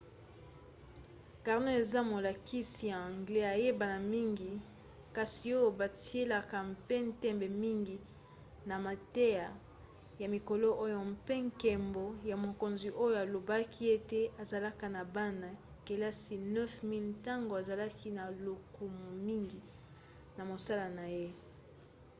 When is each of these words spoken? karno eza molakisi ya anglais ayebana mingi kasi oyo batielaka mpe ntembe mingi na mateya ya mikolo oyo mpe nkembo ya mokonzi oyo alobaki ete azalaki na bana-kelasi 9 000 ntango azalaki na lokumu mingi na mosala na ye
karno 1.45 1.69
eza 1.81 2.01
molakisi 2.11 2.81
ya 2.91 2.97
anglais 3.09 3.51
ayebana 3.55 3.97
mingi 4.13 4.51
kasi 5.15 5.45
oyo 5.57 5.69
batielaka 5.79 6.57
mpe 6.73 6.95
ntembe 7.07 7.47
mingi 7.63 7.95
na 8.69 8.75
mateya 8.85 9.47
ya 10.21 10.27
mikolo 10.35 10.67
oyo 10.85 10.97
mpe 11.13 11.33
nkembo 11.47 12.05
ya 12.29 12.35
mokonzi 12.45 12.87
oyo 13.03 13.15
alobaki 13.23 13.83
ete 13.95 14.21
azalaki 14.41 14.87
na 14.95 15.01
bana-kelasi 15.15 16.35
9 16.37 16.65
000 16.93 17.15
ntango 17.15 17.51
azalaki 17.61 18.07
na 18.17 18.23
lokumu 18.45 19.07
mingi 19.27 19.59
na 20.35 20.41
mosala 20.49 20.85
na 20.97 21.05
ye 21.17 21.27